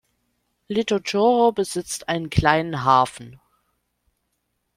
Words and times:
Litochoro 0.67 1.51
besitzt 1.51 2.09
einen 2.09 2.31
kleinen 2.31 2.83
Hafen. 2.83 3.39